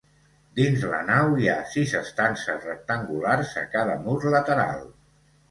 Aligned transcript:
Dins 0.59 0.85
la 0.93 1.01
nau 1.09 1.35
hi 1.41 1.49
ha 1.51 1.57
sis 1.73 1.93
estances 1.99 2.65
rectangulars 2.71 3.53
a 3.63 3.65
cada 3.77 4.01
mur 4.09 4.27
lateral. 4.39 4.83